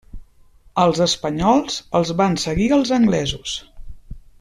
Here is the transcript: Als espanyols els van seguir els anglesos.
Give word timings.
Als 0.83 1.01
espanyols 1.07 1.77
els 2.01 2.15
van 2.23 2.41
seguir 2.49 2.71
els 2.79 2.95
anglesos. 3.01 3.57